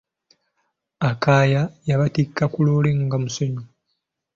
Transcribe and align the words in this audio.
Akaya 1.09 1.61
yabatikka 1.89 2.43
ku 2.53 2.59
loole 2.65 2.91
ng'omusenyu. 3.03 3.63